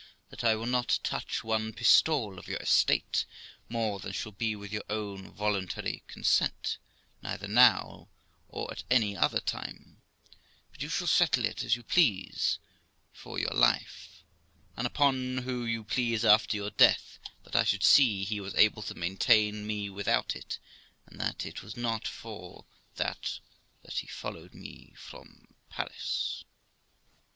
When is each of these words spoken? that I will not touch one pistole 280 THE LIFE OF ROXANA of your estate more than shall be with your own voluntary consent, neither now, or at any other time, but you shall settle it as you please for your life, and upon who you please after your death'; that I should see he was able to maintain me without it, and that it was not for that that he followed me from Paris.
that 0.29 0.43
I 0.43 0.55
will 0.55 0.65
not 0.65 0.97
touch 1.03 1.43
one 1.43 1.73
pistole 1.73 2.31
280 2.31 2.33
THE 2.33 2.39
LIFE 2.39 2.39
OF 2.39 2.39
ROXANA 2.39 2.39
of 2.39 2.47
your 2.47 2.63
estate 2.99 3.25
more 3.69 3.99
than 3.99 4.11
shall 4.13 4.31
be 4.31 4.55
with 4.55 4.71
your 4.73 4.83
own 4.89 5.31
voluntary 5.31 6.01
consent, 6.07 6.79
neither 7.21 7.47
now, 7.47 8.09
or 8.49 8.71
at 8.71 8.81
any 8.89 9.15
other 9.15 9.39
time, 9.39 10.01
but 10.71 10.81
you 10.81 10.89
shall 10.89 11.05
settle 11.05 11.45
it 11.45 11.63
as 11.63 11.75
you 11.75 11.83
please 11.83 12.57
for 13.13 13.37
your 13.37 13.51
life, 13.53 14.23
and 14.75 14.87
upon 14.87 15.37
who 15.37 15.63
you 15.65 15.83
please 15.83 16.25
after 16.25 16.57
your 16.57 16.71
death'; 16.71 17.19
that 17.43 17.55
I 17.55 17.63
should 17.63 17.83
see 17.83 18.23
he 18.23 18.39
was 18.39 18.55
able 18.55 18.81
to 18.81 18.95
maintain 18.95 19.67
me 19.67 19.87
without 19.91 20.35
it, 20.35 20.57
and 21.05 21.19
that 21.21 21.45
it 21.45 21.61
was 21.61 21.77
not 21.77 22.07
for 22.07 22.65
that 22.95 23.39
that 23.83 23.99
he 23.99 24.07
followed 24.07 24.55
me 24.55 24.95
from 24.97 25.53
Paris. 25.69 26.43